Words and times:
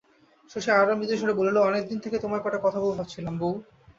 শশী 0.51 0.69
আরও 0.73 0.93
মৃদুস্বরে 0.99 1.33
বলিল, 1.33 1.57
অনেক 1.61 1.83
দিন 1.89 1.97
থেকে 1.99 2.17
তোমায় 2.19 2.43
কটা 2.43 2.59
কথা 2.61 2.79
বলব 2.79 2.97
ভাবছিলাম 2.97 3.35
বৌ। 3.37 3.51